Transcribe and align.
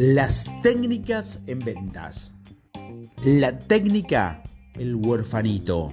Las 0.00 0.46
técnicas 0.62 1.40
en 1.48 1.58
ventas. 1.58 2.32
La 3.24 3.58
técnica, 3.58 4.44
el 4.74 4.94
huerfanito. 4.94 5.92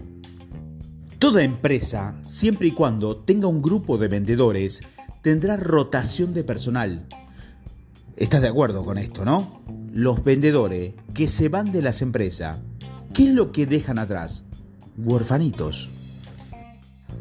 Toda 1.18 1.42
empresa, 1.42 2.16
siempre 2.24 2.68
y 2.68 2.72
cuando 2.72 3.16
tenga 3.16 3.48
un 3.48 3.64
grupo 3.64 3.98
de 3.98 4.08
vendedores, 4.08 4.82
tendrá 5.24 5.58
rotación 5.58 6.36
de 6.36 6.44
personal. 6.44 7.08
¿Estás 8.16 8.44
de 8.44 8.48
acuerdo 8.50 8.86
con 8.86 9.00
esto, 9.00 9.26
no? 9.26 9.64
Los 9.92 10.24
vendedores 10.24 10.94
que 11.16 11.28
se 11.28 11.50
van 11.50 11.72
de 11.72 11.82
las 11.82 12.04
empresas, 12.04 12.60
¿qué 13.12 13.24
es 13.24 13.34
lo 13.34 13.52
que 13.52 13.66
dejan 13.66 13.98
atrás? 13.98 14.46
Huerfanitos. 15.00 15.90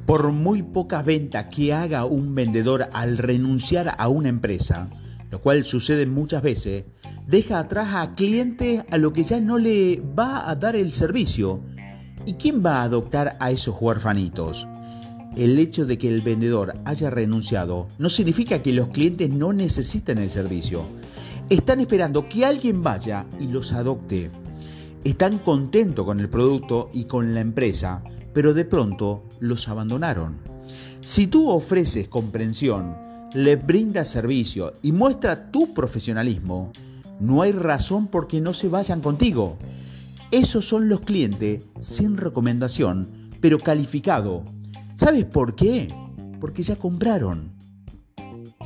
Por 0.04 0.32
muy 0.32 0.62
pocas 0.62 1.02
ventas 1.02 1.46
que 1.46 1.72
haga 1.72 2.04
un 2.04 2.34
vendedor 2.34 2.90
al 2.92 3.16
renunciar 3.16 3.94
a 3.96 4.08
una 4.08 4.28
empresa, 4.28 4.90
lo 5.34 5.40
cual 5.40 5.64
sucede 5.64 6.06
muchas 6.06 6.44
veces, 6.44 6.84
deja 7.26 7.58
atrás 7.58 7.88
a 7.94 8.14
clientes 8.14 8.84
a 8.88 8.98
lo 8.98 9.12
que 9.12 9.24
ya 9.24 9.40
no 9.40 9.58
le 9.58 10.00
va 10.16 10.48
a 10.48 10.54
dar 10.54 10.76
el 10.76 10.92
servicio. 10.92 11.60
¿Y 12.24 12.34
quién 12.34 12.64
va 12.64 12.76
a 12.76 12.82
adoptar 12.84 13.36
a 13.40 13.50
esos 13.50 13.74
huerfanitos? 13.80 14.68
El 15.36 15.58
hecho 15.58 15.86
de 15.86 15.98
que 15.98 16.06
el 16.06 16.22
vendedor 16.22 16.74
haya 16.84 17.10
renunciado 17.10 17.88
no 17.98 18.10
significa 18.10 18.62
que 18.62 18.72
los 18.72 18.90
clientes 18.90 19.28
no 19.28 19.52
necesiten 19.52 20.18
el 20.18 20.30
servicio. 20.30 20.84
Están 21.50 21.80
esperando 21.80 22.28
que 22.28 22.44
alguien 22.44 22.84
vaya 22.84 23.26
y 23.40 23.48
los 23.48 23.72
adopte. 23.72 24.30
Están 25.02 25.40
contentos 25.40 26.04
con 26.04 26.20
el 26.20 26.28
producto 26.28 26.90
y 26.92 27.06
con 27.06 27.34
la 27.34 27.40
empresa, 27.40 28.04
pero 28.32 28.54
de 28.54 28.66
pronto 28.66 29.24
los 29.40 29.66
abandonaron. 29.66 30.38
Si 31.02 31.26
tú 31.26 31.50
ofreces 31.50 32.06
comprensión, 32.06 33.13
le 33.34 33.56
brinda 33.56 34.04
servicio 34.04 34.72
y 34.80 34.92
muestra 34.92 35.50
tu 35.50 35.74
profesionalismo, 35.74 36.72
no 37.18 37.42
hay 37.42 37.50
razón 37.50 38.06
por 38.06 38.28
que 38.28 38.40
no 38.40 38.54
se 38.54 38.68
vayan 38.68 39.00
contigo. 39.00 39.58
Esos 40.30 40.66
son 40.66 40.88
los 40.88 41.00
clientes 41.00 41.64
sin 41.78 42.16
recomendación, 42.16 43.30
pero 43.40 43.58
calificado. 43.58 44.44
¿Sabes 44.94 45.24
por 45.24 45.56
qué? 45.56 45.92
Porque 46.40 46.62
ya 46.62 46.76
compraron. 46.76 47.52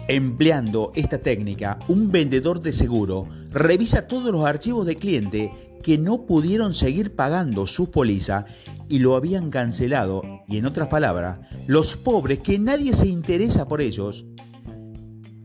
Empleando 0.06 0.92
esta 0.94 1.18
técnica, 1.18 1.78
un 1.88 2.12
vendedor 2.12 2.60
de 2.60 2.72
seguro 2.72 3.26
revisa 3.50 4.06
todos 4.06 4.30
los 4.30 4.44
archivos 4.44 4.86
de 4.86 4.96
cliente 4.96 5.52
que 5.82 5.96
no 5.96 6.26
pudieron 6.26 6.74
seguir 6.74 7.14
pagando 7.14 7.66
su 7.66 7.90
póliza 7.90 8.44
y 8.88 8.98
lo 8.98 9.16
habían 9.16 9.50
cancelado, 9.50 10.22
y 10.46 10.56
en 10.58 10.66
otras 10.66 10.88
palabras, 10.88 11.40
los 11.66 11.96
pobres 11.96 12.40
que 12.40 12.58
nadie 12.58 12.92
se 12.92 13.06
interesa 13.06 13.68
por 13.68 13.80
ellos, 13.80 14.24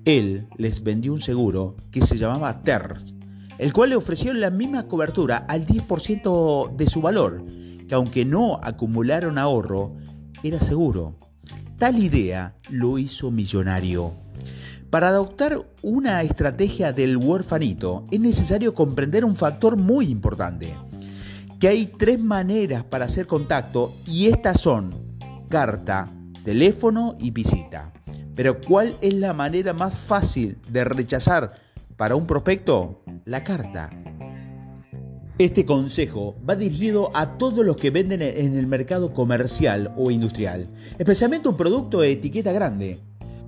él 0.06 0.48
les 0.58 0.84
vendió 0.84 1.14
un 1.14 1.22
seguro 1.22 1.76
que 1.92 2.02
se 2.02 2.18
llamaba 2.18 2.62
TERS, 2.62 3.16
el 3.58 3.72
cual 3.72 3.92
le 3.92 3.96
ofreció 3.96 4.34
la 4.34 4.50
misma 4.50 4.88
cobertura 4.88 5.38
al 5.48 5.66
10% 5.66 6.76
de 6.76 6.88
su 6.88 7.02
valor, 7.02 7.46
que 7.88 7.96
aunque 7.96 8.26
no 8.26 8.60
acumularon 8.62 9.38
ahorro, 9.38 9.96
era 10.44 10.58
seguro. 10.58 11.16
Tal 11.78 12.00
idea 12.00 12.56
lo 12.70 12.98
hizo 12.98 13.32
millonario. 13.32 14.14
Para 14.90 15.08
adoptar 15.08 15.58
una 15.82 16.22
estrategia 16.22 16.94
del 16.94 17.18
huerfanito 17.18 18.06
es 18.12 18.20
necesario 18.20 18.76
comprender 18.76 19.26
un 19.26 19.36
factor 19.36 19.78
muy 19.78 20.08
importante, 20.08 20.76
que 21.60 21.68
hay 21.70 21.88
tres 21.88 22.20
maneras 22.20 22.84
para 22.84 23.06
hacer 23.06 23.26
contacto 23.26 23.96
y 24.06 24.28
estas 24.28 24.60
son 24.60 25.18
carta, 25.50 26.10
teléfono 26.44 27.16
y 27.18 27.32
visita. 27.32 27.94
Pero 28.36 28.60
¿cuál 28.60 28.98
es 29.02 29.14
la 29.14 29.34
manera 29.34 29.74
más 29.74 29.94
fácil 29.94 30.58
de 30.70 30.84
rechazar 30.84 31.54
para 31.98 32.16
un 32.16 32.26
prospecto? 32.26 33.04
La 33.26 33.44
carta. 33.44 33.92
Este 35.38 35.66
consejo 35.66 36.36
va 36.48 36.56
dirigido 36.56 37.12
a 37.16 37.38
todos 37.38 37.66
los 37.66 37.76
que 37.76 37.90
venden 37.90 38.22
en 38.22 38.56
el 38.56 38.68
mercado 38.68 39.14
comercial 39.14 39.92
o 39.98 40.10
industrial, 40.10 40.68
especialmente 40.98 41.50
un 41.50 41.58
producto 41.58 42.02
de 42.02 42.12
etiqueta 42.12 42.52
grande. 42.52 43.00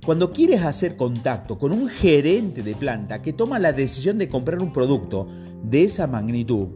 Cuando 0.04 0.32
quieres 0.32 0.62
hacer 0.62 0.96
contacto 0.96 1.58
con 1.58 1.72
un 1.72 1.88
gerente 1.88 2.62
de 2.62 2.76
planta 2.76 3.22
que 3.22 3.32
toma 3.32 3.58
la 3.58 3.72
decisión 3.72 4.18
de 4.18 4.28
comprar 4.28 4.62
un 4.62 4.72
producto 4.72 5.28
de 5.64 5.84
esa 5.84 6.06
magnitud, 6.06 6.68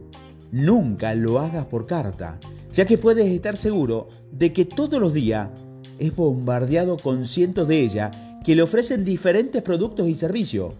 nunca 0.51 1.15
lo 1.15 1.39
hagas 1.39 1.65
por 1.65 1.87
carta, 1.87 2.39
ya 2.71 2.83
que 2.85 2.97
puedes 2.97 3.27
estar 3.27 3.55
seguro 3.55 4.09
de 4.31 4.51
que 4.51 4.65
todos 4.65 4.99
los 4.99 5.13
días 5.13 5.49
es 5.99 6.15
bombardeado 6.15 6.97
con 6.97 7.25
cientos 7.25 7.67
de 7.67 7.81
ellas 7.81 8.15
que 8.43 8.55
le 8.55 8.61
ofrecen 8.61 9.05
diferentes 9.05 9.61
productos 9.61 10.07
y 10.07 10.15
servicios. 10.15 10.73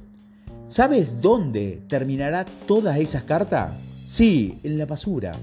¿Sabes 0.68 1.22
dónde 1.22 1.82
terminará 1.88 2.46
todas 2.66 2.98
esas 2.98 3.24
cartas? 3.24 3.74
Sí, 4.06 4.60
en 4.64 4.78
la 4.78 4.86
basura. 4.86 5.40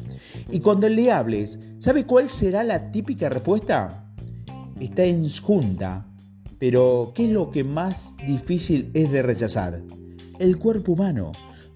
Y 0.50 0.60
cuando 0.60 0.88
le 0.88 1.12
hables, 1.12 1.58
¿sabe 1.78 2.04
cuál 2.04 2.30
será 2.30 2.64
la 2.64 2.90
típica 2.90 3.28
respuesta? 3.28 4.04
Está 4.80 5.04
en 5.04 5.28
junta. 5.30 6.06
Pero, 6.58 7.12
¿qué 7.14 7.26
es 7.26 7.30
lo 7.30 7.50
que 7.50 7.62
más 7.62 8.16
difícil 8.26 8.90
es 8.94 9.12
de 9.12 9.22
rechazar? 9.22 9.80
El 10.38 10.56
cuerpo 10.56 10.92
humano. 10.92 11.32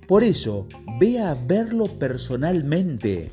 Por 0.08 0.24
eso, 0.24 0.66
ve 0.98 1.20
a 1.20 1.34
verlo 1.34 1.86
personalmente. 1.98 3.30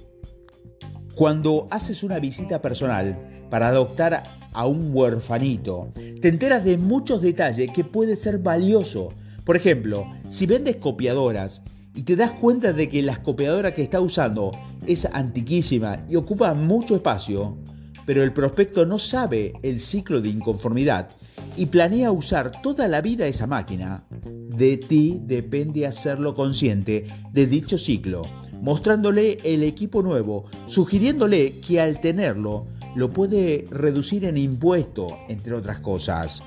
Cuando 1.15 1.67
haces 1.71 2.03
una 2.03 2.19
visita 2.19 2.61
personal 2.61 3.47
para 3.49 3.69
adoptar 3.69 4.38
a 4.53 4.65
un 4.65 4.91
huerfanito, 4.93 5.91
te 6.21 6.27
enteras 6.27 6.63
de 6.63 6.77
muchos 6.77 7.21
detalles 7.21 7.71
que 7.71 7.83
puede 7.83 8.15
ser 8.15 8.39
valioso. 8.39 9.13
Por 9.45 9.55
ejemplo, 9.55 10.05
si 10.27 10.45
vendes 10.45 10.77
copiadoras 10.77 11.63
y 11.95 12.03
te 12.03 12.15
das 12.15 12.31
cuenta 12.31 12.73
de 12.73 12.89
que 12.89 13.01
la 13.01 13.21
copiadora 13.21 13.73
que 13.73 13.81
está 13.81 13.99
usando 13.99 14.51
es 14.85 15.05
antiquísima 15.05 16.05
y 16.07 16.15
ocupa 16.15 16.53
mucho 16.53 16.95
espacio, 16.95 17.57
pero 18.05 18.23
el 18.23 18.33
prospecto 18.33 18.85
no 18.85 18.97
sabe 18.97 19.53
el 19.61 19.79
ciclo 19.79 20.21
de 20.21 20.29
inconformidad 20.29 21.09
y 21.55 21.67
planea 21.67 22.11
usar 22.11 22.61
toda 22.61 22.88
la 22.88 23.01
vida 23.01 23.27
esa 23.27 23.47
máquina, 23.47 24.05
de 24.11 24.77
ti 24.77 25.19
depende 25.23 25.85
hacerlo 25.85 26.35
consciente 26.35 27.05
de 27.33 27.45
dicho 27.45 27.77
ciclo, 27.77 28.23
mostrándole 28.61 29.38
el 29.43 29.63
equipo 29.63 30.01
nuevo, 30.01 30.45
sugiriéndole 30.67 31.59
que 31.59 31.79
al 31.79 31.99
tenerlo 31.99 32.67
lo 32.99 33.09
puede 33.09 33.65
reducir 33.71 34.25
en 34.25 34.37
impuesto, 34.37 35.17
entre 35.29 35.53
otras 35.53 35.79
cosas. 35.79 36.43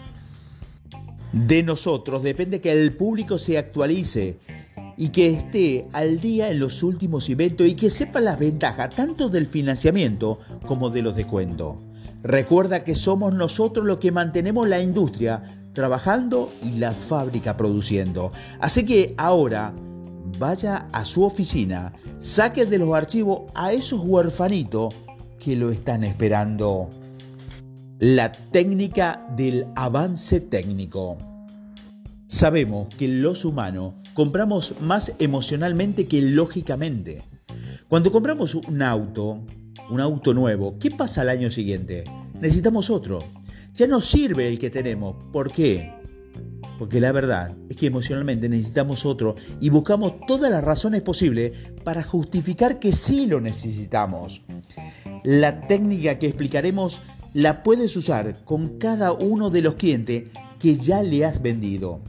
De 1.32 1.62
nosotros 1.62 2.22
depende 2.22 2.60
que 2.60 2.70
el 2.70 2.92
público 2.92 3.38
se 3.38 3.56
actualice 3.56 4.38
y 4.98 5.08
que 5.08 5.28
esté 5.30 5.88
al 5.92 6.20
día 6.20 6.50
en 6.50 6.60
los 6.60 6.82
últimos 6.82 7.30
eventos 7.30 7.66
y 7.66 7.74
que 7.74 7.88
sepa 7.88 8.20
las 8.20 8.38
ventajas 8.38 8.94
tanto 8.94 9.30
del 9.30 9.46
financiamiento 9.46 10.40
como 10.66 10.90
de 10.90 11.00
los 11.00 11.16
descuentos. 11.16 11.78
Recuerda 12.22 12.84
que 12.84 12.94
somos 12.94 13.32
nosotros 13.32 13.86
los 13.86 13.96
que 13.96 14.12
mantenemos 14.12 14.68
la 14.68 14.80
industria 14.80 15.42
trabajando 15.72 16.52
y 16.62 16.74
la 16.74 16.92
fábrica 16.92 17.56
produciendo. 17.56 18.30
Así 18.60 18.84
que 18.84 19.14
ahora 19.16 19.72
vaya 20.38 20.86
a 20.92 21.06
su 21.06 21.24
oficina, 21.24 21.94
saque 22.20 22.66
de 22.66 22.78
los 22.78 22.94
archivos 22.94 23.50
a 23.54 23.72
esos 23.72 24.02
huerfanitos 24.04 24.94
que 25.42 25.56
lo 25.56 25.70
están 25.70 26.04
esperando. 26.04 26.88
La 27.98 28.30
técnica 28.30 29.26
del 29.36 29.66
avance 29.74 30.40
técnico. 30.40 31.18
Sabemos 32.26 32.94
que 32.94 33.08
los 33.08 33.44
humanos 33.44 33.94
compramos 34.14 34.74
más 34.80 35.14
emocionalmente 35.18 36.06
que 36.06 36.22
lógicamente. 36.22 37.24
Cuando 37.88 38.12
compramos 38.12 38.54
un 38.54 38.82
auto, 38.82 39.44
un 39.90 40.00
auto 40.00 40.32
nuevo, 40.32 40.78
¿qué 40.78 40.92
pasa 40.92 41.22
al 41.22 41.28
año 41.28 41.50
siguiente? 41.50 42.04
Necesitamos 42.40 42.88
otro. 42.88 43.24
Ya 43.74 43.88
no 43.88 44.00
sirve 44.00 44.46
el 44.46 44.60
que 44.60 44.70
tenemos. 44.70 45.16
¿Por 45.32 45.50
qué? 45.50 45.92
Porque 46.82 47.00
la 47.00 47.12
verdad 47.12 47.56
es 47.68 47.76
que 47.76 47.86
emocionalmente 47.86 48.48
necesitamos 48.48 49.06
otro 49.06 49.36
y 49.60 49.70
buscamos 49.70 50.14
todas 50.26 50.50
las 50.50 50.64
razones 50.64 51.00
posibles 51.02 51.52
para 51.84 52.02
justificar 52.02 52.80
que 52.80 52.90
sí 52.90 53.26
lo 53.26 53.40
necesitamos. 53.40 54.42
La 55.22 55.68
técnica 55.68 56.18
que 56.18 56.26
explicaremos 56.26 57.00
la 57.34 57.62
puedes 57.62 57.96
usar 57.96 58.42
con 58.44 58.80
cada 58.80 59.12
uno 59.12 59.48
de 59.48 59.62
los 59.62 59.76
clientes 59.76 60.24
que 60.58 60.74
ya 60.74 61.04
le 61.04 61.24
has 61.24 61.40
vendido. 61.40 62.00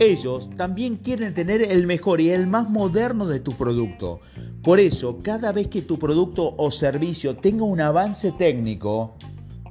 Ellos 0.00 0.50
también 0.56 0.96
quieren 0.96 1.32
tener 1.32 1.62
el 1.62 1.86
mejor 1.86 2.20
y 2.20 2.30
el 2.30 2.48
más 2.48 2.68
moderno 2.68 3.26
de 3.26 3.38
tu 3.38 3.52
producto. 3.52 4.22
Por 4.60 4.80
eso, 4.80 5.20
cada 5.22 5.52
vez 5.52 5.68
que 5.68 5.82
tu 5.82 6.00
producto 6.00 6.52
o 6.58 6.72
servicio 6.72 7.36
tenga 7.36 7.62
un 7.62 7.80
avance 7.80 8.32
técnico, 8.32 9.14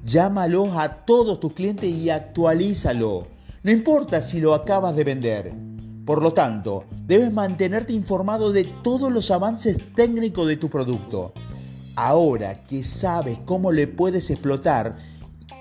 llámalos 0.06 0.70
a 0.78 1.04
todos 1.04 1.42
tus 1.42 1.52
clientes 1.52 1.92
y 1.92 2.10
actualízalo. 2.10 3.35
No 3.66 3.72
importa 3.72 4.22
si 4.22 4.40
lo 4.40 4.54
acabas 4.54 4.96
de 4.96 5.04
vender. 5.04 5.52
Por 6.06 6.22
lo 6.22 6.34
tanto, 6.34 6.86
debes 7.08 7.34
mantenerte 7.34 7.94
informado 7.94 8.52
de 8.52 8.66
todos 8.84 9.12
los 9.12 9.32
avances 9.32 9.80
técnicos 9.96 10.48
de 10.48 10.58
tu 10.58 10.70
producto. 10.70 11.34
Ahora 11.96 12.64
que 12.64 12.84
sabes 12.84 13.40
cómo 13.44 13.72
le 13.72 13.88
puedes 13.88 14.30
explotar, 14.30 14.96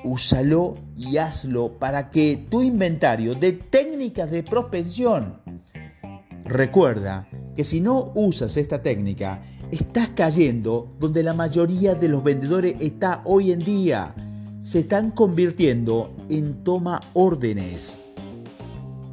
úsalo 0.05 0.77
y 0.95 1.17
hazlo 1.17 1.79
para 1.79 2.11
que 2.11 2.47
tu 2.51 2.61
inventario 2.63 3.37
de 3.37 3.53
técnicas 3.53 4.31
de 4.31 4.43
prospección 4.43 5.41
Recuerda 6.45 7.27
que 7.57 7.65
si 7.65 7.81
no 7.81 8.13
usas 8.15 8.59
esta 8.59 8.83
técnica, 8.83 9.43
estás 9.71 10.11
cayendo 10.11 10.95
donde 11.01 11.23
la 11.23 11.33
mayoría 11.33 11.95
de 11.95 12.09
los 12.09 12.23
vendedores 12.23 12.75
está 12.81 13.23
hoy 13.25 13.51
en 13.51 13.61
día. 13.61 14.15
Se 14.65 14.79
están 14.79 15.11
convirtiendo 15.11 16.17
en 16.31 16.65
toma 16.65 16.99
órdenes. 17.13 18.01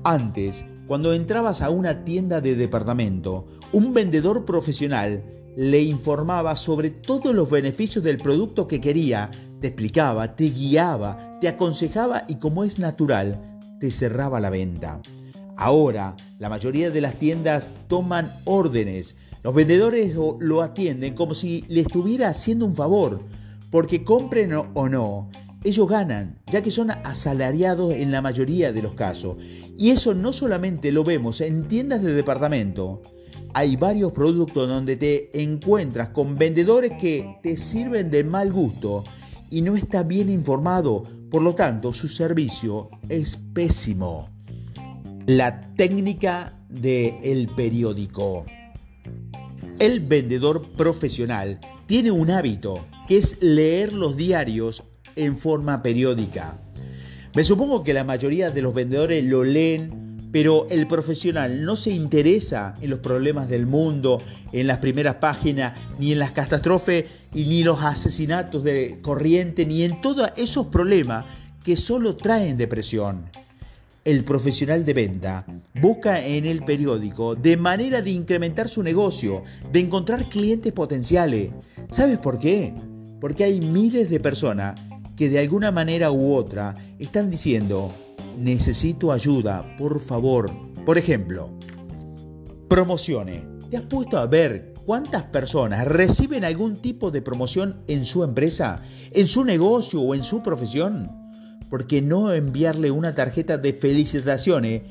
Antes, 0.06 0.64
cuando 0.88 1.12
entrabas 1.12 1.62
a 1.62 1.70
una 1.70 2.06
tienda 2.06 2.40
de 2.40 2.56
departamento, 2.56 3.48
un 3.74 3.94
vendedor 3.94 4.46
profesional 4.46 5.22
le 5.58 5.82
informaba 5.82 6.56
sobre 6.56 6.90
todos 6.90 7.36
los 7.36 7.50
beneficios 7.50 8.02
del 8.02 8.16
producto 8.16 8.66
que 8.66 8.80
quería, 8.80 9.30
te 9.60 9.68
explicaba, 9.68 10.38
te 10.38 10.46
guiaba, 10.46 11.38
te 11.42 11.50
aconsejaba 11.50 12.24
y 12.30 12.36
como 12.36 12.64
es 12.64 12.80
natural, 12.80 13.60
te 13.78 13.92
cerraba 13.92 14.40
la 14.40 14.52
venta. 14.52 15.02
Ahora, 15.58 16.16
la 16.40 16.48
mayoría 16.48 16.92
de 16.92 17.02
las 17.02 17.16
tiendas 17.16 17.74
toman 17.90 18.40
órdenes. 18.46 19.18
Los 19.44 19.54
vendedores 19.54 20.16
lo, 20.16 20.62
atienden 20.62 21.14
como 21.14 21.34
si 21.34 21.66
le 21.68 21.82
estuviera 21.82 22.30
haciendo 22.30 22.66
un 22.66 22.74
favor, 22.78 23.26
porque 23.72 24.04
compren 24.04 24.54
o 24.54 24.90
no, 24.90 25.30
ellos 25.64 25.88
ganan, 25.88 26.40
ya 26.48 26.62
que 26.62 26.72
son 26.72 26.92
asalariados 26.92 27.94
en 27.94 28.12
la 28.12 28.22
mayoría 28.22 28.74
de 28.74 28.82
los 28.82 28.94
casos. 28.94 29.38
Y 29.78 29.92
eso 29.92 30.14
no 30.14 30.34
solamente 30.34 30.92
lo 30.92 31.04
vemos 31.04 31.40
en 31.42 31.68
tiendas 31.68 32.04
de 32.04 32.14
departamento. 32.14 33.02
Hay 33.54 33.76
varios 33.76 34.12
productos 34.12 34.68
donde 34.68 34.96
te 34.96 35.42
encuentras 35.42 36.10
con 36.10 36.38
vendedores 36.38 36.94
que 37.00 37.38
te 37.44 37.58
sirven 37.58 38.10
de 38.10 38.24
mal 38.24 38.52
gusto 38.52 39.04
y 39.50 39.62
no 39.62 39.76
está 39.76 40.04
bien 40.04 40.30
informado, 40.30 41.04
por 41.30 41.42
lo 41.42 41.54
tanto 41.54 41.94
su 41.94 42.08
servicio 42.08 42.90
es 43.10 43.38
pésimo. 43.54 44.30
La 45.28 45.62
técnica 45.74 46.58
del 46.70 47.50
periódico. 47.56 48.46
El 49.80 50.00
vendedor 50.00 50.72
profesional 50.74 51.60
tiene 51.86 52.12
un 52.12 52.32
hábito 52.32 52.86
que 53.12 53.18
es 53.18 53.42
leer 53.42 53.92
los 53.92 54.16
diarios 54.16 54.84
en 55.18 55.38
forma 55.38 55.84
periódica. 55.84 56.62
Me 57.36 57.44
supongo 57.44 57.84
que 57.84 57.94
la 57.94 58.06
mayoría 58.06 58.52
de 58.52 58.62
los 58.62 58.74
vendedores 58.74 59.22
lo 59.26 59.44
leen, 59.44 60.30
pero 60.32 60.66
el 60.70 60.88
profesional 60.88 61.66
no 61.66 61.76
se 61.76 61.92
interesa 61.92 62.74
en 62.80 62.90
los 62.90 63.00
problemas 63.00 63.50
del 63.50 63.68
mundo, 63.68 64.20
en 64.54 64.66
las 64.66 64.78
primeras 64.78 65.16
páginas, 65.16 65.78
ni 66.00 66.14
en 66.14 66.20
las 66.20 66.32
catástrofes, 66.32 67.04
ni 67.34 67.66
los 67.66 67.84
asesinatos 67.84 68.64
de 68.64 69.00
corriente, 69.02 69.66
ni 69.66 69.84
en 69.84 70.00
todos 70.00 70.32
esos 70.38 70.68
problemas 70.68 71.26
que 71.66 71.76
solo 71.76 72.16
traen 72.16 72.56
depresión 72.56 73.26
el 74.04 74.24
profesional 74.24 74.84
de 74.84 74.94
venta 74.94 75.46
busca 75.76 76.26
en 76.26 76.46
el 76.46 76.64
periódico 76.64 77.36
de 77.36 77.56
manera 77.56 78.02
de 78.02 78.10
incrementar 78.10 78.68
su 78.68 78.82
negocio, 78.82 79.44
de 79.72 79.80
encontrar 79.80 80.28
clientes 80.28 80.74
potenciales. 80.74 81.52
¿Sabes 81.90 82.18
por 82.18 82.40
qué? 82.40 82.74
Porque 83.22 83.46
hay 83.46 83.62
miles 83.62 84.10
de 84.10 84.20
personas 84.20 84.78
que 85.16 85.30
de 85.30 85.40
alguna 85.40 85.72
manera 85.72 86.12
u 86.12 86.34
otra 86.34 86.76
están 87.00 87.30
diciendo, 87.30 87.94
necesito 88.38 89.14
ayuda, 89.14 89.78
por 89.78 90.02
favor. 90.02 90.52
Por 90.86 90.98
ejemplo, 90.98 91.52
promociones. 92.68 93.46
¿Te 93.70 93.78
has 93.78 93.84
puesto 93.84 94.18
a 94.18 94.28
ver 94.28 94.74
cuántas 94.86 95.24
personas 95.24 95.88
reciben 95.88 96.44
algún 96.44 96.76
tipo 96.76 97.12
de 97.12 97.22
promoción 97.22 97.84
en 97.88 98.04
su 98.04 98.26
empresa, 98.26 98.82
en 99.12 99.28
su 99.28 99.46
negocio 99.46 100.02
o 100.02 100.14
en 100.14 100.24
su 100.24 100.44
profesión? 100.44 101.22
¿por 101.72 101.88
qué 101.88 102.02
no 102.02 102.34
enviarle 102.34 102.92
una 102.92 103.16
tarjeta 103.16 103.58
de 103.58 103.72
felicitaciones 103.72 104.82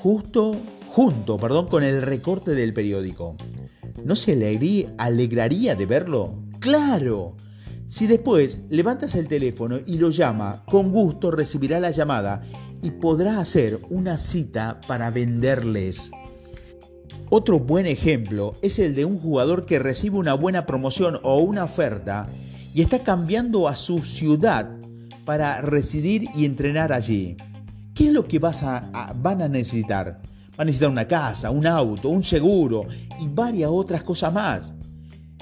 justo, 0.00 0.56
junto 0.88 1.38
perdón, 1.38 1.68
con 1.68 1.84
el 1.84 2.02
recorte 2.02 2.50
del 2.50 2.74
periódico? 2.74 3.36
¿No 4.04 4.16
se 4.16 4.32
alegraría 4.98 5.76
de 5.76 5.86
verlo? 5.86 6.42
¡Claro! 6.58 7.36
Si 7.94 8.08
después 8.08 8.62
levantas 8.70 9.14
el 9.14 9.28
teléfono 9.28 9.78
y 9.86 9.98
lo 9.98 10.10
llama, 10.10 10.64
con 10.68 10.90
gusto 10.90 11.30
recibirá 11.30 11.78
la 11.78 11.92
llamada 11.92 12.42
y 12.82 12.90
podrá 12.90 13.38
hacer 13.38 13.80
una 13.88 14.18
cita 14.18 14.80
para 14.88 15.10
venderles. 15.10 16.10
Otro 17.30 17.60
buen 17.60 17.86
ejemplo 17.86 18.54
es 18.62 18.80
el 18.80 18.96
de 18.96 19.04
un 19.04 19.20
jugador 19.20 19.64
que 19.64 19.78
recibe 19.78 20.18
una 20.18 20.34
buena 20.34 20.66
promoción 20.66 21.20
o 21.22 21.38
una 21.38 21.62
oferta 21.62 22.28
y 22.74 22.80
está 22.80 23.04
cambiando 23.04 23.68
a 23.68 23.76
su 23.76 24.00
ciudad 24.00 24.76
para 25.24 25.60
residir 25.60 26.28
y 26.34 26.46
entrenar 26.46 26.92
allí. 26.92 27.36
¿Qué 27.94 28.08
es 28.08 28.12
lo 28.12 28.26
que 28.26 28.40
vas 28.40 28.64
a, 28.64 29.14
van 29.22 29.40
a 29.40 29.46
necesitar? 29.46 30.20
Van 30.56 30.62
a 30.62 30.64
necesitar 30.64 30.90
una 30.90 31.06
casa, 31.06 31.48
un 31.52 31.64
auto, 31.64 32.08
un 32.08 32.24
seguro 32.24 32.88
y 33.20 33.28
varias 33.28 33.70
otras 33.72 34.02
cosas 34.02 34.32
más. 34.32 34.74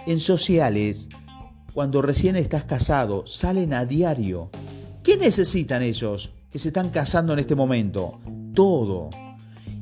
En 0.04 0.20
sociales, 0.20 1.08
cuando 1.72 2.02
recién 2.02 2.36
estás 2.36 2.64
casado, 2.64 3.26
salen 3.26 3.74
a 3.74 3.84
diario. 3.84 4.50
¿Qué 5.02 5.16
necesitan 5.16 5.82
ellos 5.82 6.32
que 6.50 6.58
se 6.58 6.68
están 6.68 6.90
casando 6.90 7.32
en 7.32 7.38
este 7.38 7.54
momento? 7.54 8.20
Todo. 8.54 9.10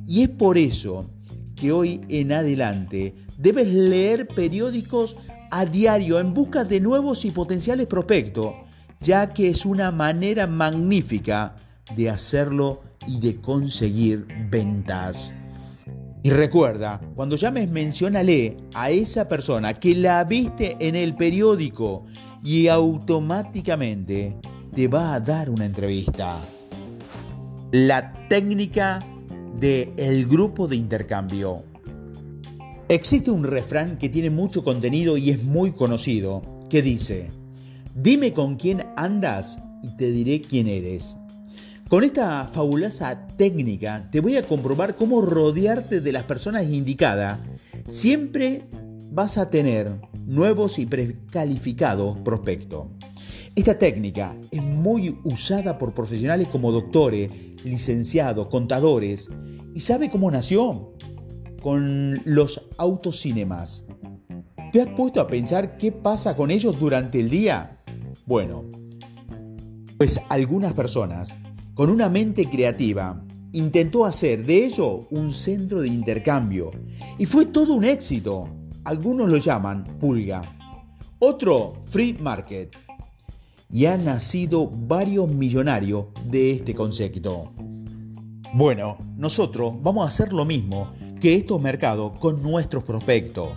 Y 0.07 0.23
es 0.23 0.29
por 0.29 0.59
eso 0.59 1.11
que 1.57 1.73
hoy 1.73 2.01
en 2.09 2.33
adelante 2.33 3.15
debes 3.37 3.69
leer 3.69 4.29
periódicos 4.29 5.17
a 5.51 5.67
diario 5.67 6.21
en 6.21 6.33
busca 6.33 6.65
de 6.65 6.81
nuevos 6.81 7.25
y 7.25 7.31
potenciales 7.31 7.87
prospectos 7.87 8.55
ya 9.01 9.33
que 9.33 9.49
es 9.49 9.65
una 9.65 9.91
manera 9.91 10.47
magnífica 10.47 11.57
de 11.97 12.11
hacerlo 12.11 12.83
y 13.07 13.19
de 13.19 13.41
conseguir 13.41 14.27
ventas. 14.51 15.35
Y 16.23 16.31
recuerda, 16.31 17.01
cuando 17.15 17.37
llames 17.37 17.71
menciónale 17.71 18.57
a 18.75 18.91
esa 18.91 19.27
persona 19.27 19.75
que 19.75 19.95
la 19.95 20.23
viste 20.25 20.77
en 20.79 20.95
el 20.95 21.15
periódico 21.17 22.05
y 22.45 22.69
automáticamente 22.69 24.37
te 24.75 24.89
va 24.89 25.15
a 25.15 25.21
dar 25.21 25.49
una 25.49 25.65
entrevista. 25.65 26.37
La 27.73 28.13
técnica 28.29 29.05
del 29.59 29.93
el 29.97 30.27
grupo 30.27 30.69
de 30.69 30.77
intercambio. 30.77 31.63
Existe 32.89 33.31
un 33.31 33.45
refrán 33.45 33.99
que 33.99 34.09
tiene 34.09 34.31
mucho 34.31 34.65
contenido 34.65 35.17
y 35.17 35.31
es 35.31 35.43
muy 35.43 35.73
conocido, 35.73 36.43
que 36.69 36.83
dice, 36.83 37.31
Dime 37.95 38.33
con 38.33 38.57
quién 38.57 38.87
andas 38.97 39.59
y 39.83 39.97
te 39.97 40.11
diré 40.11 40.41
quién 40.41 40.69
eres. 40.69 41.17
Con 41.91 42.05
esta 42.05 42.45
fabulosa 42.45 43.27
técnica 43.37 44.09
te 44.13 44.21
voy 44.21 44.37
a 44.37 44.47
comprobar 44.47 44.95
cómo 44.95 45.23
rodearte 45.23 46.01
de 46.01 46.13
las 46.13 46.23
personas 46.23 46.71
indicadas. 46.71 47.41
Siempre 47.89 48.63
vas 49.11 49.37
a 49.39 49.51
tener 49.51 50.01
nuevos 50.25 50.79
y 50.79 50.87
precalificados 50.87 52.17
prospectos. 52.21 52.87
Esta 53.57 53.77
técnica 53.77 54.37
es 54.53 54.63
muy 54.63 55.19
usada 55.25 55.79
por 55.79 55.93
profesionales 55.93 56.47
como 56.47 56.71
doctores, 56.71 57.29
licenciados, 57.65 58.47
contadores. 58.47 59.29
¿Y 59.75 59.81
sabe 59.81 60.13
cómo 60.13 60.31
nació? 60.31 60.93
Con 61.61 62.21
los 62.25 62.69
autocinemas. 62.79 63.85
¿Te 64.71 64.81
has 64.81 64.89
puesto 64.95 65.21
a 65.21 65.27
pensar 65.27 65.77
qué 65.77 65.91
pasa 65.91 66.37
con 66.37 66.53
ellos 66.53 66.79
durante 66.79 67.19
el 67.19 67.31
día? 67.31 67.81
Bueno, 68.27 68.65
pues 69.99 70.21
algunas 70.29 70.73
personas, 70.73 71.41
con 71.81 71.89
una 71.89 72.11
mente 72.11 72.47
creativa, 72.51 73.25
intentó 73.53 74.05
hacer 74.05 74.45
de 74.45 74.67
ello 74.67 75.07
un 75.09 75.33
centro 75.33 75.81
de 75.81 75.89
intercambio 75.89 76.73
y 77.17 77.25
fue 77.25 77.47
todo 77.47 77.73
un 77.73 77.87
éxito. 77.87 78.51
Algunos 78.85 79.31
lo 79.31 79.39
llaman 79.39 79.85
pulga, 79.99 80.43
otro 81.21 81.83
free 81.87 82.19
market. 82.21 82.77
Y 83.71 83.87
han 83.87 84.05
nacido 84.05 84.69
varios 84.69 85.33
millonarios 85.33 86.09
de 86.27 86.53
este 86.53 86.75
concepto. 86.75 87.51
Bueno, 88.53 88.99
nosotros 89.17 89.73
vamos 89.81 90.05
a 90.05 90.09
hacer 90.09 90.35
lo 90.35 90.45
mismo 90.45 90.93
que 91.19 91.35
estos 91.35 91.63
mercados 91.63 92.13
con 92.19 92.43
nuestros 92.43 92.85
prospectos. 92.85 93.49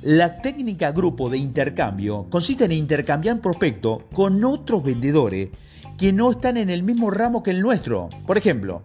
La 0.00 0.40
técnica 0.40 0.92
grupo 0.92 1.28
de 1.28 1.36
intercambio 1.36 2.26
consiste 2.30 2.64
en 2.64 2.72
intercambiar 2.72 3.38
prospecto 3.42 4.04
con 4.14 4.42
otros 4.44 4.82
vendedores 4.82 5.50
que 5.98 6.12
no 6.12 6.30
están 6.30 6.56
en 6.56 6.70
el 6.70 6.82
mismo 6.82 7.10
ramo 7.10 7.42
que 7.42 7.50
el 7.50 7.62
nuestro. 7.62 8.08
Por 8.26 8.36
ejemplo, 8.38 8.82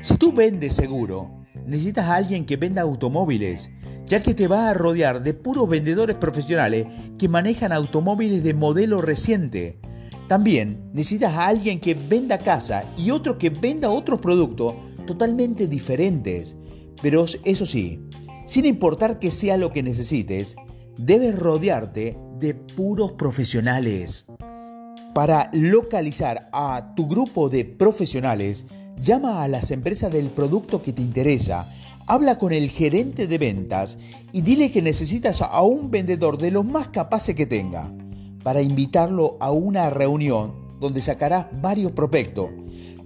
si 0.00 0.16
tú 0.16 0.32
vendes 0.32 0.74
seguro, 0.74 1.44
necesitas 1.66 2.06
a 2.06 2.16
alguien 2.16 2.46
que 2.46 2.56
venda 2.56 2.82
automóviles, 2.82 3.70
ya 4.06 4.22
que 4.22 4.34
te 4.34 4.48
va 4.48 4.68
a 4.68 4.74
rodear 4.74 5.22
de 5.22 5.34
puros 5.34 5.68
vendedores 5.68 6.16
profesionales 6.16 6.86
que 7.18 7.28
manejan 7.28 7.72
automóviles 7.72 8.44
de 8.44 8.54
modelo 8.54 9.00
reciente. 9.00 9.78
También 10.28 10.90
necesitas 10.92 11.34
a 11.34 11.48
alguien 11.48 11.80
que 11.80 11.94
venda 11.94 12.38
casa 12.38 12.84
y 12.96 13.10
otro 13.10 13.38
que 13.38 13.50
venda 13.50 13.90
otros 13.90 14.20
productos 14.20 14.74
totalmente 15.06 15.66
diferentes. 15.66 16.56
Pero 17.02 17.26
eso 17.44 17.66
sí, 17.66 18.00
sin 18.46 18.64
importar 18.64 19.18
que 19.18 19.30
sea 19.30 19.56
lo 19.56 19.72
que 19.72 19.82
necesites, 19.82 20.56
debes 20.96 21.38
rodearte 21.38 22.16
de 22.38 22.54
puros 22.54 23.12
profesionales. 23.12 24.26
Para 25.14 25.50
localizar 25.52 26.48
a 26.52 26.94
tu 26.96 27.06
grupo 27.06 27.48
de 27.48 27.64
profesionales, 27.64 28.66
llama 28.98 29.42
a 29.42 29.48
las 29.48 29.70
empresas 29.70 30.12
del 30.12 30.28
producto 30.30 30.82
que 30.82 30.92
te 30.92 31.02
interesa, 31.02 31.68
Habla 32.06 32.38
con 32.38 32.52
el 32.52 32.68
gerente 32.68 33.26
de 33.26 33.38
ventas 33.38 33.96
y 34.30 34.42
dile 34.42 34.70
que 34.70 34.82
necesitas 34.82 35.40
a 35.40 35.62
un 35.62 35.90
vendedor 35.90 36.36
de 36.36 36.50
los 36.50 36.64
más 36.64 36.88
capaces 36.88 37.34
que 37.34 37.46
tenga 37.46 37.94
para 38.42 38.60
invitarlo 38.60 39.38
a 39.40 39.52
una 39.52 39.88
reunión 39.88 40.76
donde 40.80 41.00
sacarás 41.00 41.46
varios 41.62 41.92
prospectos. 41.92 42.50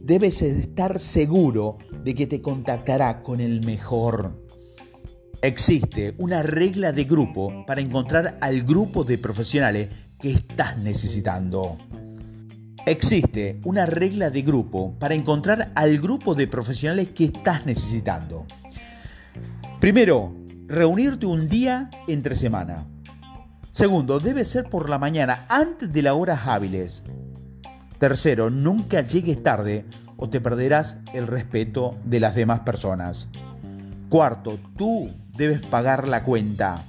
Debes 0.01 0.43
estar 0.43 0.99
seguro 0.99 1.79
de 2.03 2.15
que 2.15 2.27
te 2.27 2.43
contactará 2.43 3.23
con 3.23 3.41
el 3.41 3.65
mejor. 3.65 4.45
Existe 5.43 6.17
una 6.19 6.43
regla 6.43 6.91
de 6.91 7.05
grupo 7.05 7.65
para 7.69 7.81
encontrar 7.81 8.37
al 8.41 8.63
grupo 8.63 9.05
de 9.05 9.19
profesionales 9.19 9.91
que 10.19 10.33
estás 10.33 10.77
necesitando. 10.79 11.79
Existe 12.87 13.61
una 13.65 13.87
regla 13.87 14.31
de 14.31 14.43
grupo 14.43 14.95
para 14.99 15.15
encontrar 15.15 15.73
al 15.75 15.99
grupo 15.99 16.35
de 16.35 16.47
profesionales 16.47 17.11
que 17.11 17.25
estás 17.25 17.67
necesitando. 17.67 18.47
Primero, 19.81 20.35
reunirte 20.67 21.27
un 21.27 21.49
día 21.49 21.91
entre 22.07 22.35
semana. 22.35 22.87
Segundo, 23.71 24.19
debe 24.19 24.45
ser 24.45 24.69
por 24.69 24.89
la 24.91 24.99
mañana 24.99 25.45
antes 25.49 25.93
de 25.93 26.03
las 26.03 26.15
horas 26.15 26.41
hábiles. 26.47 27.03
Tercero, 27.99 28.49
nunca 28.51 29.03
llegues 29.03 29.43
tarde 29.43 29.85
o 30.17 30.29
te 30.29 30.41
perderás 30.41 30.97
el 31.13 31.27
respeto 31.27 31.97
de 32.05 32.21
las 32.21 32.35
demás 32.35 32.61
personas. 32.61 33.29
Cuarto, 34.09 34.59
tú 34.77 35.11
debes 35.37 35.61
pagar 35.67 36.09
la 36.09 36.25
cuenta. 36.25 36.85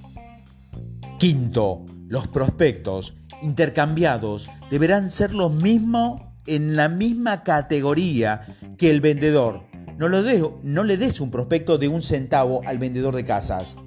Quinto, 1.20 1.86
los 2.10 2.28
prospectos 2.28 3.14
intercambiados 3.44 4.50
deberán 4.72 5.12
ser 5.12 5.36
los 5.36 5.54
mismos 5.54 6.24
en 6.48 6.76
la 6.76 6.90
misma 6.90 7.44
categoría 7.44 8.58
que 8.80 8.90
el 8.90 9.00
vendedor. 9.00 9.62
No, 10.00 10.10
lo 10.10 10.24
no 10.64 10.84
le 10.84 10.98
des 10.98 11.22
un 11.22 11.30
prospecto 11.30 11.78
de 11.78 11.88
un 11.88 12.02
centavo 12.02 12.62
al 12.66 12.80
vendedor 12.80 13.16
de 13.16 13.24
casas. 13.24 13.78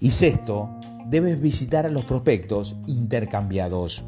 Y 0.00 0.12
sexto, 0.12 0.80
debes 1.06 1.38
visitar 1.42 1.84
a 1.84 1.90
los 1.90 2.06
prospectos 2.06 2.76
intercambiados. 2.86 4.02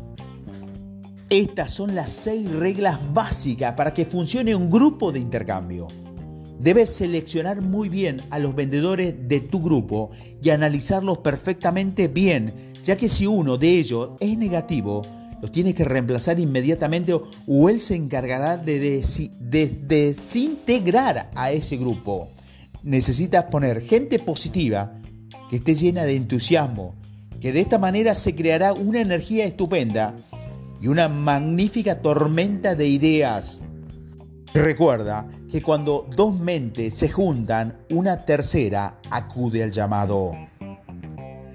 Estas 1.29 1.73
son 1.73 1.95
las 1.95 2.09
seis 2.09 2.51
reglas 2.51 2.99
básicas 3.13 3.75
para 3.75 3.93
que 3.93 4.07
funcione 4.07 4.55
un 4.55 4.71
grupo 4.71 5.13
de 5.13 5.21
intercambio. 5.21 5.89
Debes 6.59 6.89
seleccionar 6.89 7.61
muy 7.61 7.91
bien 7.91 8.23
a 8.31 8.39
los 8.39 8.55
vendedores 8.55 9.15
de 9.29 9.41
tu 9.41 9.61
grupo 9.61 10.11
y 10.43 10.49
analizarlos 10.49 11.19
perfectamente 11.19 12.09
bien, 12.09 12.66
ya 12.87 12.97
que 12.97 13.09
si 13.09 13.27
uno 13.27 13.59
de 13.59 13.81
ellos 13.81 14.11
es 14.21 14.39
negativo, 14.39 15.03
los 15.43 15.51
tienes 15.51 15.75
que 15.75 15.85
reemplazar 15.85 16.39
inmediatamente 16.39 17.13
o 17.13 17.69
él 17.69 17.81
se 17.81 17.97
encargará 17.97 18.57
de, 18.57 19.03
desintegrar 19.41 21.31
a 21.35 21.51
ese 21.51 21.79
grupo. 21.79 22.29
Necesitas 22.85 23.47
poner 23.47 23.81
gente 23.81 24.21
positiva 24.21 25.01
que 25.51 25.57
esté 25.57 25.75
llena 25.75 26.05
de 26.05 26.15
entusiasmo, 26.15 26.95
que 27.41 27.53
de 27.53 27.61
esta 27.61 27.79
manera 27.79 28.15
se 28.15 28.37
creará 28.37 28.73
una 28.73 29.01
energía 29.01 29.47
estupenda 29.47 30.15
y 30.81 30.87
una 30.87 31.09
magnífica 31.09 32.01
tormenta 32.01 32.77
de 32.77 32.87
ideas. 32.87 33.63
Recuerda 34.55 35.29
que 35.51 35.61
cuando 35.61 36.09
dos 36.15 36.39
mentes 36.39 36.95
se 36.95 37.09
juntan, 37.09 37.79
una 37.91 38.25
tercera 38.25 39.01
acude 39.11 39.65
al 39.65 39.73
llamado. 39.73 40.31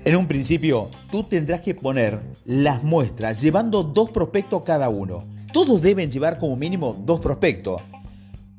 En 0.03 0.15
un 0.15 0.27
principio, 0.27 0.89
tú 1.11 1.25
tendrás 1.25 1.61
que 1.61 1.75
poner 1.75 2.19
las 2.45 2.81
muestras 2.81 3.39
llevando 3.39 3.83
dos 3.83 4.09
prospectos 4.09 4.63
cada 4.63 4.89
uno. 4.89 5.23
Todos 5.53 5.79
deben 5.79 6.09
llevar 6.09 6.39
como 6.39 6.55
mínimo 6.55 6.95
dos 7.05 7.19
prospectos, 7.19 7.83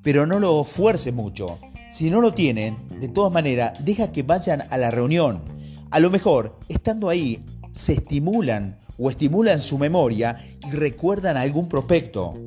pero 0.05 0.25
no 0.25 0.39
lo 0.39 0.63
fuerce 0.63 1.11
mucho. 1.11 1.59
Si 1.89 2.11
no 2.11 2.21
lo 2.21 2.33
tienen, 2.33 2.77
de 3.01 3.09
todas 3.09 3.33
maneras, 3.33 3.73
deja 3.85 4.13
que 4.13 4.23
vayan 4.23 4.63
a 4.71 4.79
la 4.79 4.93
reunión. 4.93 5.43
A 5.91 5.99
lo 5.99 6.11
mejor, 6.11 6.61
estando 6.69 7.09
ahí, 7.09 7.45
se 7.73 7.95
estimulan 7.95 8.79
o 8.97 9.11
estimulan 9.11 9.61
su 9.61 9.79
memoria 9.79 10.37
y 10.65 10.71
recuerdan 10.71 11.37
algún 11.37 11.69
prospecto. 11.69 12.39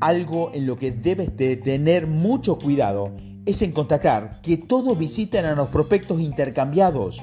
Algo 0.00 0.50
en 0.52 0.66
lo 0.66 0.76
que 0.76 0.90
debes 0.90 1.36
de 1.36 1.56
tener 1.56 2.08
mucho 2.08 2.58
cuidado 2.58 3.12
es 3.46 3.62
en 3.62 3.70
contactar 3.70 4.40
que 4.42 4.56
todos 4.56 4.98
visiten 4.98 5.44
a 5.44 5.54
los 5.54 5.68
prospectos 5.68 6.20
intercambiados. 6.20 7.22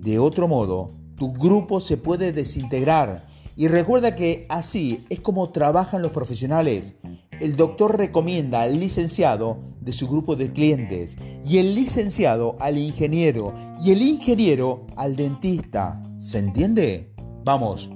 De 0.00 0.18
otro 0.18 0.48
modo, 0.48 0.90
tu 1.16 1.32
grupo 1.32 1.80
se 1.80 1.96
puede 1.96 2.32
desintegrar. 2.32 3.26
Y 3.56 3.68
recuerda 3.68 4.16
que 4.16 4.46
así 4.48 5.04
es 5.10 5.20
como 5.20 5.50
trabajan 5.50 6.02
los 6.02 6.12
profesionales 6.12 6.96
el 7.40 7.56
doctor 7.56 7.96
recomienda 7.96 8.62
al 8.62 8.78
licenciado 8.78 9.60
de 9.80 9.92
su 9.92 10.06
grupo 10.08 10.36
de 10.36 10.52
clientes 10.52 11.16
y 11.44 11.56
el 11.58 11.74
licenciado 11.74 12.56
al 12.60 12.78
ingeniero 12.78 13.54
y 13.82 13.92
el 13.92 14.02
ingeniero 14.02 14.86
al 14.96 15.16
dentista. 15.16 16.00
¿Se 16.18 16.38
entiende? 16.38 17.10
Vamos, 17.42 17.90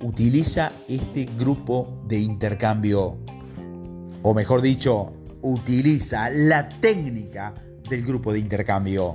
utiliza 0.00 0.72
este 0.88 1.26
grupo 1.38 2.02
de 2.08 2.18
intercambio. 2.20 3.18
O 4.22 4.32
mejor 4.32 4.62
dicho, 4.62 5.12
utiliza 5.42 6.30
la 6.30 6.66
técnica 6.68 7.52
del 7.90 8.02
grupo 8.02 8.32
de 8.32 8.38
intercambio. 8.38 9.14